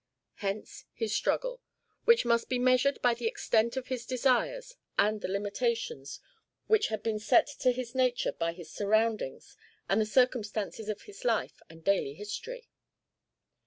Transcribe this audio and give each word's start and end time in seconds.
Hence 0.37 0.85
his 0.95 1.13
struggle, 1.13 1.61
which 2.05 2.25
must 2.25 2.49
be 2.49 2.57
measured 2.57 2.99
by 3.03 3.13
the 3.13 3.27
extent 3.27 3.77
of 3.77 3.89
his 3.89 4.03
desires 4.03 4.73
and 4.97 5.21
the 5.21 5.27
limitations 5.27 6.19
which 6.65 6.87
had 6.87 7.03
been 7.03 7.19
set 7.19 7.45
to 7.59 7.71
his 7.71 7.93
nature 7.93 8.31
by 8.31 8.53
his 8.53 8.71
surroundings 8.73 9.55
and 9.87 10.01
the 10.01 10.07
circumstances 10.07 10.89
of 10.89 11.03
his 11.03 11.23
life 11.23 11.61
and 11.69 11.83
daily 11.83 12.15
history. 12.15 12.67